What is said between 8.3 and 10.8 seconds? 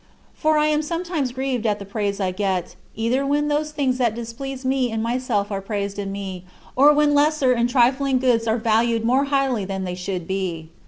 are valued more highly than they should be.